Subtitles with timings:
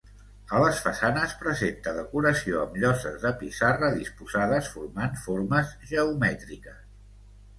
[0.57, 6.81] A les façanes presenta decoració amb lloses de pissarra disposades formant formes geomètriques.